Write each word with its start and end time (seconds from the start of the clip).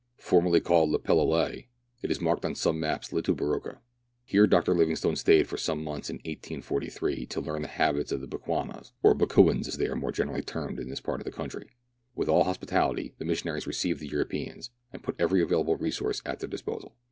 Formerly 0.17 0.59
called 0.61 0.89
Lepelolc, 0.89 1.67
it 2.01 2.09
is 2.09 2.19
marked 2.19 2.43
on 2.43 2.55
some 2.55 2.79
maps 2.79 3.11
Litoubarouka. 3.13 3.77
Here 4.25 4.47
Dr. 4.47 4.73
Livingstone 4.73 5.15
stayed 5.15 5.45
for 5.47 5.57
some 5.57 5.83
months 5.83 6.09
in 6.09 6.15
1843, 6.15 7.27
to 7.27 7.39
learn 7.39 7.61
the 7.61 7.67
habits 7.67 8.11
of 8.11 8.19
the 8.19 8.27
Bechuanas, 8.27 8.93
or 9.03 9.13
Bakouins, 9.13 9.67
as 9.67 9.77
they 9.77 9.85
are 9.85 9.95
more 9.95 10.11
generally 10.11 10.41
termed 10.41 10.79
in 10.79 10.89
this 10.89 11.01
part 11.01 11.21
of 11.21 11.25
the 11.25 11.31
country. 11.31 11.69
With 12.15 12.29
all 12.29 12.45
hospitality 12.45 13.13
the 13.19 13.25
missionaries 13.25 13.67
received 13.67 13.99
the 13.99 14.07
Europeans, 14.07 14.71
and 14.91 15.03
put 15.03 15.17
every 15.19 15.39
available 15.39 15.75
resource 15.75 16.23
at 16.25 16.39
their 16.39 16.49
disposal. 16.49 16.95